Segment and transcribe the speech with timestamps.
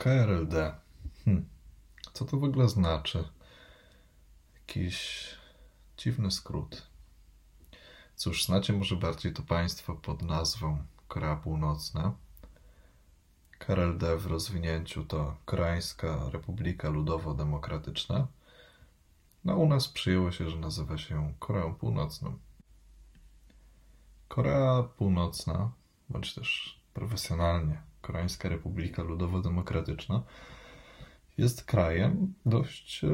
[0.00, 0.74] KRLD.
[1.24, 1.48] Hm.
[2.12, 3.24] Co to w ogóle znaczy?
[4.54, 5.24] Jakiś
[5.96, 6.86] dziwny skrót.
[8.16, 10.78] Cóż, znacie może bardziej to państwo pod nazwą
[11.08, 12.14] Korea Północna.
[13.58, 18.26] KRLD w rozwinięciu to Koreańska Republika Ludowo-Demokratyczna.
[19.44, 22.38] No u nas przyjęło się, że nazywa się Koreą Północną.
[24.28, 25.70] Korea Północna,
[26.08, 30.22] bądź też profesjonalnie Koreańska Republika Ludowo-Demokratyczna,
[31.38, 33.08] jest krajem dość e,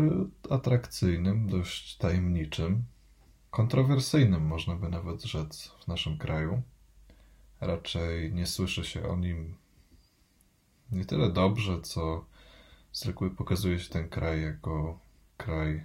[0.50, 2.84] atrakcyjnym, dość tajemniczym,
[3.50, 6.62] kontrowersyjnym, można by nawet rzec, w naszym kraju.
[7.60, 9.54] Raczej nie słyszy się o nim
[10.92, 12.24] nie tyle dobrze, co
[12.92, 14.98] z reguły pokazuje się ten kraj jako
[15.36, 15.84] kraj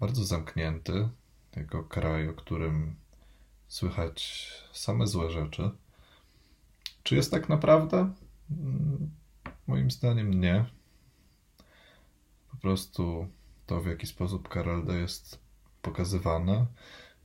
[0.00, 1.08] bardzo zamknięty,
[1.56, 2.96] jako kraj, o którym
[3.66, 5.70] słychać same złe rzeczy.
[7.02, 8.12] Czy jest tak naprawdę?
[8.50, 9.10] Mm,
[9.66, 10.64] moim zdaniem nie.
[12.50, 13.28] Po prostu
[13.66, 15.38] to, w jaki sposób KRLD jest
[15.82, 16.66] pokazywane,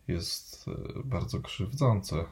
[0.08, 2.26] jest e, bardzo krzywdzące,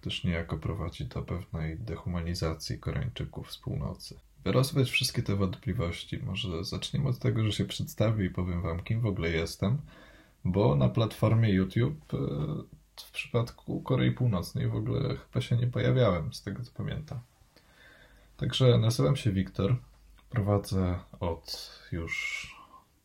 [0.00, 4.20] gdyż niejako prowadzi do pewnej dehumanizacji Koreańczyków z północy.
[4.44, 8.82] By rozwiać wszystkie te wątpliwości, może zaczniemy od tego, że się przedstawię i powiem wam,
[8.82, 9.78] kim w ogóle jestem,
[10.44, 12.16] bo na platformie YouTube e,
[13.02, 17.20] w przypadku Korei Północnej w ogóle chyba się nie pojawiałem, z tego co pamiętam.
[18.36, 19.76] Także nazywam się Wiktor.
[20.30, 22.46] Prowadzę od już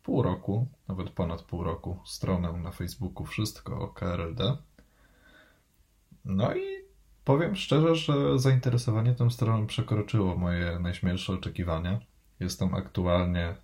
[0.04, 4.58] pół roku, nawet ponad pół roku, stronę na Facebooku Wszystko o KRLD.
[6.26, 6.62] No i
[7.24, 12.00] powiem szczerze, że zainteresowanie tą stroną przekroczyło moje najśmielsze oczekiwania.
[12.40, 13.56] Jest tam aktualnie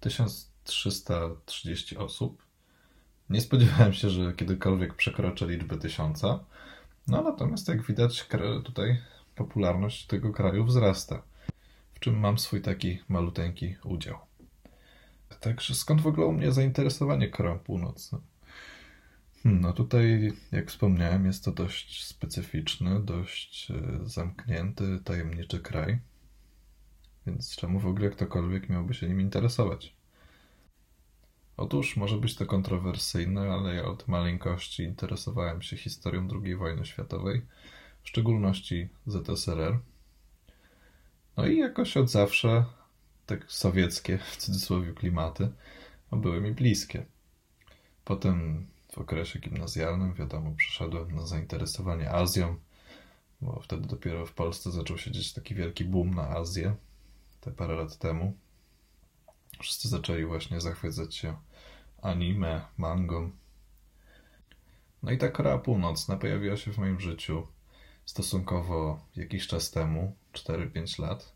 [0.00, 2.43] 1330 osób.
[3.30, 6.44] Nie spodziewałem się, że kiedykolwiek przekroczę liczbę tysiąca.
[7.08, 8.28] No natomiast jak widać
[8.64, 9.00] tutaj
[9.34, 11.22] popularność tego kraju wzrasta,
[11.94, 14.18] w czym mam swój taki maluteńki udział.
[15.40, 18.20] Także skąd w ogóle u mnie zainteresowanie Koreą Północną?
[19.42, 25.98] Hmm, no tutaj, jak wspomniałem, jest to dość specyficzny, dość e, zamknięty, tajemniczy kraj.
[27.26, 29.96] Więc czemu w ogóle ktokolwiek miałby się nim interesować?
[31.56, 37.42] Otóż może być to kontrowersyjne, ale ja od maleńkości interesowałem się historią II wojny światowej,
[38.02, 39.78] w szczególności ZSRR.
[41.36, 42.64] No i jakoś od zawsze
[43.26, 45.48] tak sowieckie, w cudzysłowie, klimaty
[46.12, 47.06] były mi bliskie.
[48.04, 52.56] Potem w okresie gimnazjalnym, wiadomo, przeszedłem na zainteresowanie Azją,
[53.40, 56.74] bo wtedy dopiero w Polsce zaczął się dziać taki wielki boom na Azję,
[57.40, 58.36] te parę lat temu.
[59.60, 61.36] Wszyscy zaczęli właśnie zachwycać się
[62.02, 63.30] anime, mangą.
[65.02, 67.46] No i ta Korea Północna pojawiła się w moim życiu
[68.04, 71.32] stosunkowo jakiś czas temu, 4-5 lat.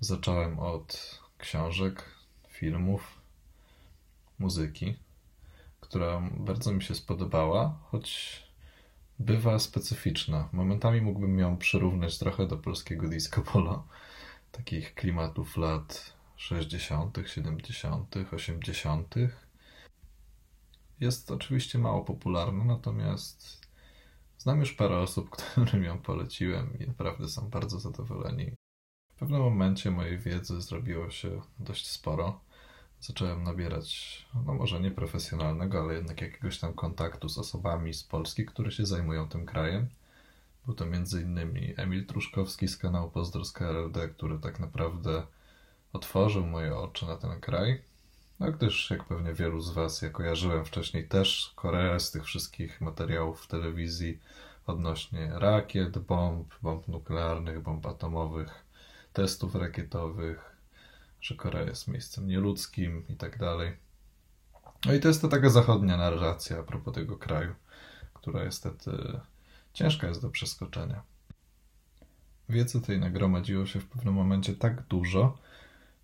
[0.00, 2.04] Zacząłem od książek,
[2.48, 3.20] filmów,
[4.38, 4.96] muzyki,
[5.80, 8.42] która bardzo mi się spodobała, choć
[9.18, 10.48] bywa specyficzna.
[10.52, 13.86] Momentami mógłbym ją przyrównać trochę do polskiego disco polo,
[14.52, 19.14] takich klimatów lat 60., 70., 80.
[21.00, 23.66] Jest oczywiście mało popularna, natomiast
[24.38, 28.50] znam już parę osób, którym ją poleciłem i naprawdę są bardzo zadowoleni.
[29.16, 32.40] W pewnym momencie mojej wiedzy zrobiło się dość sporo.
[33.00, 38.46] Zacząłem nabierać, no może nie profesjonalnego, ale jednak jakiegoś tam kontaktu z osobami z Polski,
[38.46, 39.88] które się zajmują tym krajem.
[40.66, 41.38] Był to m.in.
[41.76, 43.52] Emil Truszkowski z kanału Pozdro z
[44.14, 45.26] który tak naprawdę
[45.92, 47.82] otworzył moje oczy na ten kraj.
[48.40, 52.80] No gdyż, jak pewnie wielu z Was, ja kojarzyłem wcześniej też Koreę z tych wszystkich
[52.80, 54.20] materiałów w telewizji
[54.66, 58.64] odnośnie rakiet, bomb, bomb nuklearnych, bomb atomowych,
[59.12, 60.56] testów rakietowych,
[61.20, 63.76] że Korea jest miejscem nieludzkim i tak dalej.
[64.86, 67.54] No i to jest to taka zachodnia narracja a propos tego kraju,
[68.14, 68.90] która niestety
[69.72, 71.02] ciężka jest do przeskoczenia.
[72.48, 75.38] Wiedzy tej nagromadziło się w pewnym momencie tak dużo,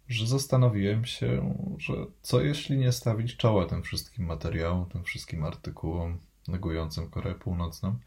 [0.09, 1.93] że zastanowiłem się, że
[2.23, 6.19] co jeśli nie stawić czoła tym wszystkim materiałom, tym wszystkim artykułom
[6.49, 7.99] negującym Koreę Północną.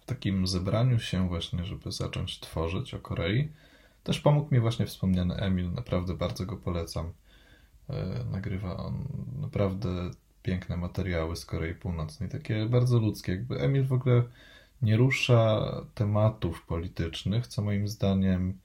[0.00, 3.48] W takim zebraniu się właśnie, żeby zacząć tworzyć o Korei,
[4.04, 7.12] też pomógł mi właśnie wspomniany Emil, naprawdę bardzo go polecam.
[7.90, 9.04] E, nagrywa on
[9.40, 10.10] naprawdę
[10.42, 13.32] piękne materiały z Korei Północnej, takie bardzo ludzkie.
[13.32, 14.22] Jakby Emil w ogóle
[14.82, 15.60] nie rusza
[15.94, 18.58] tematów politycznych, co moim zdaniem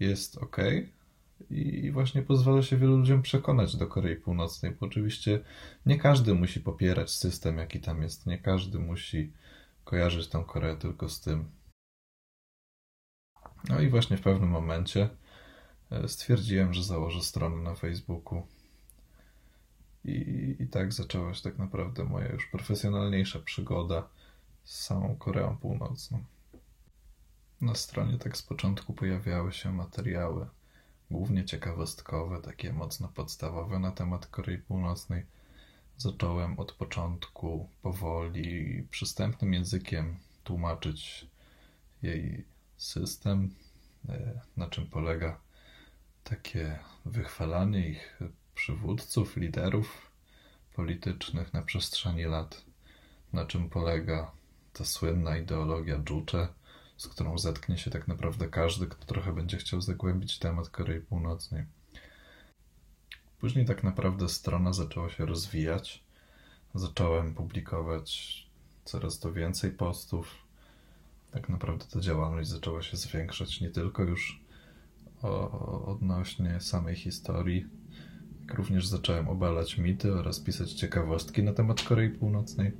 [0.00, 0.56] jest ok,
[1.50, 5.40] i właśnie pozwala się wielu ludziom przekonać do Korei Północnej, bo oczywiście
[5.86, 9.32] nie każdy musi popierać system, jaki tam jest, nie każdy musi
[9.84, 11.50] kojarzyć tą Koreę tylko z tym.
[13.68, 15.08] No i właśnie w pewnym momencie
[15.90, 18.46] e, stwierdziłem, że założę stronę na Facebooku.
[20.04, 24.08] I, I tak zaczęła się tak naprawdę moja już profesjonalniejsza przygoda
[24.64, 26.24] z samą Koreą Północną.
[27.60, 30.46] Na stronie tak z początku pojawiały się materiały,
[31.12, 35.26] głównie ciekawostkowe, takie mocno podstawowe na temat Korei Północnej.
[35.96, 41.26] Zacząłem od początku powoli, przystępnym językiem tłumaczyć
[42.02, 42.44] jej
[42.76, 43.54] system,
[44.08, 45.40] e, na czym polega
[46.24, 48.20] takie wychwalanie ich
[48.54, 50.10] przywódców, liderów
[50.74, 52.64] politycznych na przestrzeni lat,
[53.32, 54.30] na czym polega
[54.72, 56.48] ta słynna ideologia Juche,
[57.02, 61.64] z którą zetknie się tak naprawdę każdy, kto trochę będzie chciał zagłębić temat Korei Północnej.
[63.40, 66.04] Później tak naprawdę strona zaczęła się rozwijać.
[66.74, 68.42] Zacząłem publikować
[68.84, 70.34] coraz to więcej postów.
[71.30, 74.40] Tak naprawdę ta działalność zaczęła się zwiększać nie tylko już
[75.22, 77.66] o, odnośnie samej historii,
[78.40, 82.72] jak również zacząłem obalać mity oraz pisać ciekawostki na temat Korei Północnej.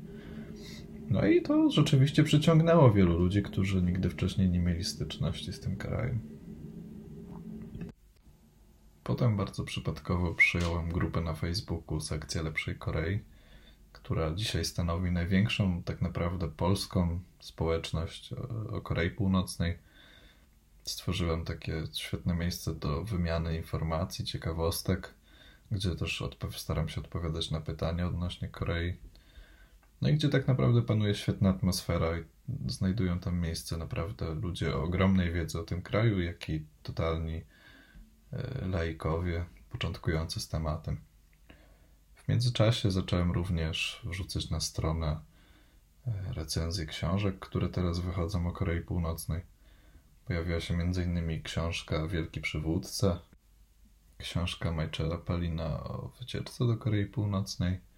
[1.13, 5.77] No i to rzeczywiście przyciągnęło wielu ludzi, którzy nigdy wcześniej nie mieli styczności z tym
[5.77, 6.21] krajem.
[9.05, 13.21] Potem bardzo przypadkowo przyjąłem grupę na Facebooku Sekcja Lepszej Korei,
[13.93, 18.33] która dzisiaj stanowi największą tak naprawdę polską społeczność
[18.73, 19.79] o Korei Północnej.
[20.83, 25.15] Stworzyłem takie świetne miejsce do wymiany informacji, ciekawostek,
[25.71, 26.25] gdzie też
[26.57, 28.97] staram się odpowiadać na pytania odnośnie Korei.
[30.03, 32.25] No i gdzie tak naprawdę panuje świetna atmosfera i
[32.67, 37.43] znajdują tam miejsce naprawdę ludzie o ogromnej wiedzy o tym kraju, jak i totalni
[38.33, 41.01] e, laikowie początkujący z tematem.
[42.15, 45.21] W międzyczasie zacząłem również wrzucać na stronę
[46.07, 49.41] e, recenzje książek, które teraz wychodzą o Korei Północnej.
[50.25, 51.43] Pojawiła się m.in.
[51.43, 53.21] książka Wielki Przywódca,
[54.19, 57.92] książka Michaela Palina o wycieczce do Korei Północnej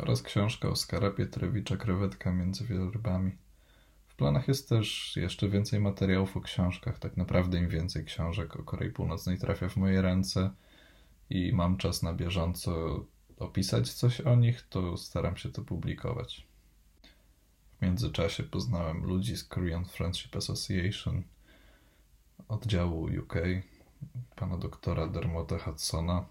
[0.00, 3.32] oraz książka Oskara Pietrowicza Krewetka między wielorybami.
[4.06, 6.98] W planach jest też jeszcze więcej materiałów o książkach.
[6.98, 10.50] Tak naprawdę im więcej książek o Korei Północnej trafia w moje ręce
[11.30, 13.04] i mam czas na bieżąco
[13.38, 16.46] opisać coś o nich, to staram się to publikować.
[17.78, 21.22] W międzyczasie poznałem ludzi z Korean Friendship Association
[22.48, 23.34] oddziału UK,
[24.36, 26.24] pana doktora Dermota Hudsona,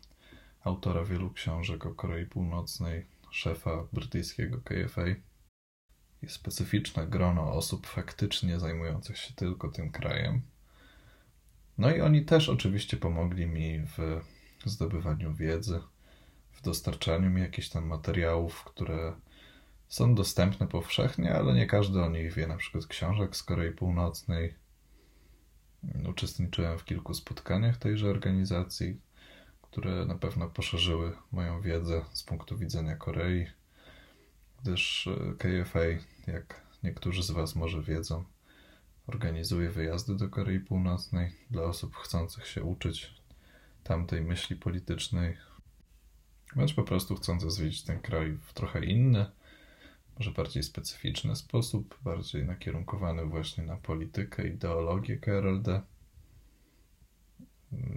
[0.63, 5.05] autora wielu książek o Korei Północnej, szefa brytyjskiego KFA.
[6.21, 10.41] Jest specyficzne grono osób faktycznie zajmujących się tylko tym krajem.
[11.77, 14.21] No i oni też oczywiście pomogli mi w
[14.65, 15.79] zdobywaniu wiedzy,
[16.51, 19.13] w dostarczaniu mi jakichś tam materiałów, które
[19.87, 24.55] są dostępne powszechnie, ale nie każdy o nich wie, na przykład książek z Korei Północnej.
[26.09, 29.01] Uczestniczyłem w kilku spotkaniach tejże organizacji,
[29.71, 33.45] które na pewno poszerzyły moją wiedzę z punktu widzenia Korei,
[34.61, 35.85] gdyż e, KFA,
[36.27, 38.23] jak niektórzy z Was może wiedzą,
[39.07, 43.13] organizuje wyjazdy do Korei Północnej dla osób chcących się uczyć
[43.83, 45.37] tamtej myśli politycznej,
[46.55, 49.25] bądź po prostu chcących zwiedzić ten kraj w trochę inny,
[50.19, 55.81] może bardziej specyficzny sposób, bardziej nakierunkowany właśnie na politykę, ideologię KRLD.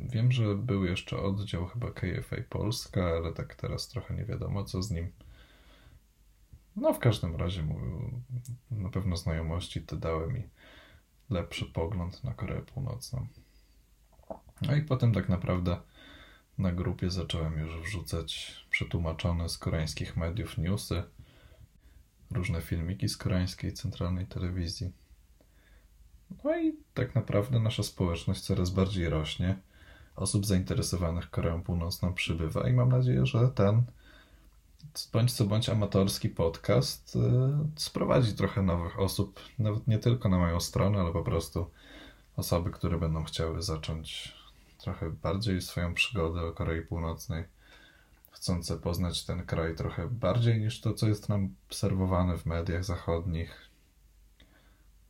[0.09, 4.83] Wiem, że był jeszcze oddział chyba KFA Polska, ale tak teraz trochę nie wiadomo co
[4.83, 5.13] z nim.
[6.77, 7.65] No w każdym razie
[8.71, 10.43] na pewno znajomości te dały mi
[11.31, 13.27] lepszy pogląd na Koreę Północną.
[14.63, 15.77] No i potem tak naprawdę
[16.59, 21.03] na grupie zacząłem już wrzucać przetłumaczone z koreańskich mediów newsy,
[22.31, 24.93] różne filmiki z koreańskiej centralnej telewizji.
[26.45, 29.57] No i tak naprawdę nasza społeczność coraz bardziej rośnie.
[30.17, 33.83] Osób zainteresowanych Koreą Północną przybywa i mam nadzieję, że ten
[35.13, 37.21] bądź co bądź amatorski podcast y,
[37.77, 41.71] sprowadzi trochę nowych osób, nawet nie tylko na moją stronę, ale po prostu
[42.37, 44.35] osoby, które będą chciały zacząć
[44.79, 47.45] trochę bardziej swoją przygodę o Korei Północnej,
[48.31, 53.72] chcące poznać ten kraj trochę bardziej niż to, co jest nam serwowane w mediach zachodnich,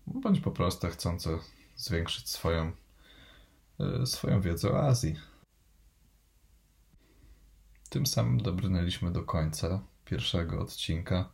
[0.06, 1.38] bądź po prostu chcące
[1.76, 2.73] zwiększyć swoją,
[3.80, 5.16] e, swoją wiedzę o Azji.
[7.88, 11.30] Tym samym dobrnęliśmy do końca pierwszego odcinka.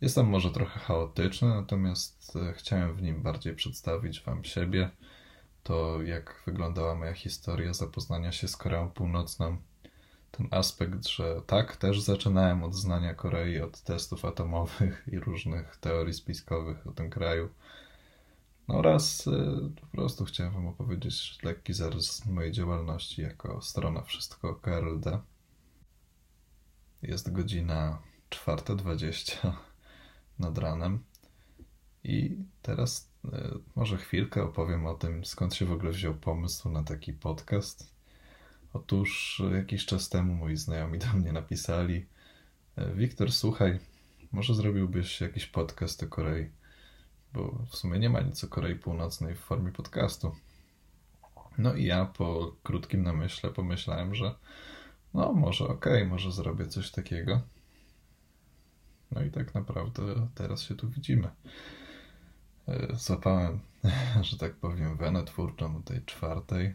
[0.00, 4.90] Jest on może trochę chaotyczny, natomiast e, chciałem w nim bardziej przedstawić Wam siebie,
[5.62, 9.56] to jak wyglądała moja historia zapoznania się z Koreą Północną.
[10.30, 16.14] Ten aspekt, że tak, też zaczynałem od znania Korei, od testów atomowych i różnych teorii
[16.14, 17.48] spiskowych o tym kraju
[18.70, 19.30] No oraz y,
[19.80, 25.20] po prostu chciałem Wam opowiedzieć lekki zarys mojej działalności jako strona Wszystko KRLD.
[27.02, 29.52] Jest godzina 4.20
[30.38, 31.04] nad ranem
[32.04, 33.28] i teraz y,
[33.76, 37.99] może chwilkę opowiem o tym, skąd się w ogóle wziął pomysł na taki podcast.
[38.72, 42.06] Otóż jakiś czas temu moi znajomi do mnie napisali:
[42.94, 43.78] Wiktor, słuchaj,
[44.32, 46.50] może zrobiłbyś jakiś podcast o Korei?
[47.32, 50.36] Bo w sumie nie ma nic o Korei Północnej w formie podcastu.
[51.58, 54.34] No i ja po krótkim namyśle pomyślałem, że
[55.14, 57.40] no może okej, okay, może zrobię coś takiego.
[59.10, 61.30] No i tak naprawdę teraz się tu widzimy.
[62.68, 63.60] E, złapałem,
[64.28, 66.74] że tak powiem, wenę twórczą tej czwartej.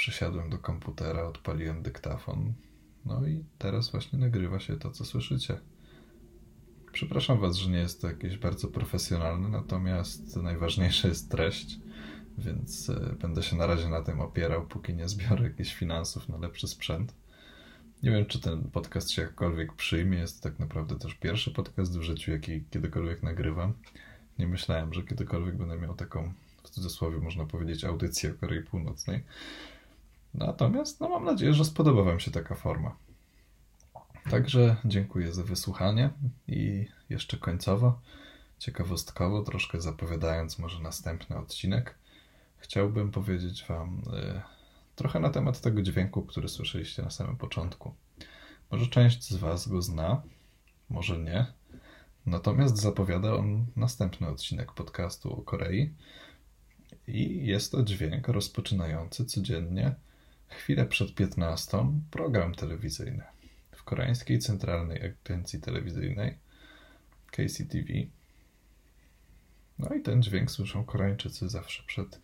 [0.00, 2.52] Przysiadłem do komputera, odpaliłem dyktafon.
[3.06, 5.60] No i teraz właśnie nagrywa się to, co słyszycie.
[6.92, 11.78] Przepraszam Was, że nie jest to jakieś bardzo profesjonalne, natomiast najważniejsza jest treść,
[12.38, 16.38] więc e, będę się na razie na tym opierał, póki nie zbiorę jakichś finansów na
[16.38, 17.14] lepszy sprzęt.
[18.02, 20.18] Nie wiem, czy ten podcast się jakkolwiek przyjmie.
[20.18, 23.72] Jest to tak naprawdę też pierwszy podcast w życiu, jaki kiedykolwiek nagrywam.
[24.38, 29.24] Nie myślałem, że kiedykolwiek będę miał taką, w cudzysłowie można powiedzieć, audycję o Korei Północnej.
[30.34, 32.96] Natomiast no, mam nadzieję, że spodoba Wam się taka forma.
[34.30, 36.10] Także dziękuję za wysłuchanie
[36.48, 38.00] i jeszcze końcowo,
[38.58, 41.98] ciekawostkowo, troszkę zapowiadając może następny odcinek,
[42.56, 44.40] chciałbym powiedzieć Wam y,
[44.96, 47.94] trochę na temat tego dźwięku, który słyszeliście na samym początku.
[48.70, 50.22] Może część z Was go zna,
[50.90, 51.46] może nie.
[52.26, 55.94] Natomiast zapowiada on następny odcinek podcastu o Korei.
[57.06, 59.94] I jest to dźwięk rozpoczynający codziennie,
[60.50, 61.78] chwilę przed 15,
[62.10, 63.22] program telewizyjny
[63.72, 66.38] w koreańskiej centralnej agencji telewizyjnej
[67.26, 67.92] KCTV.
[69.78, 72.20] No i ten dźwięk słyszą Koreańczycy zawsze przed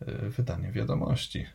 [0.00, 1.46] e, wydaniem wiadomości.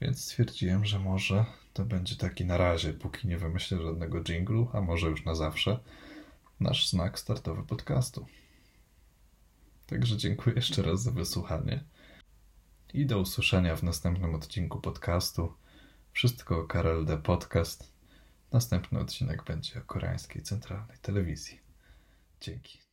[0.00, 4.80] Więc stwierdziłem, że może to będzie taki na razie, póki nie wymyślę żadnego jinglu, a
[4.80, 5.78] może już na zawsze,
[6.60, 8.26] nasz znak startowy podcastu.
[9.86, 11.84] Także dziękuję jeszcze raz za wysłuchanie
[12.94, 15.52] i do usłyszenia w następnym odcinku podcastu.
[16.12, 17.06] Wszystko o Karel.
[17.22, 17.92] Podcast.
[18.52, 21.60] Następny odcinek będzie o koreańskiej centralnej telewizji.
[22.40, 22.87] Dzięki.